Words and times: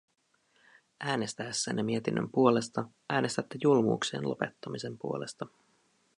Äänestäessänne 0.99 1.83
mietinnön 1.83 2.29
puolesta 2.31 2.85
äänestätte 3.09 3.57
julmuuksien 3.63 4.29
lopettamisen 4.29 4.97
puolesta. 4.97 5.45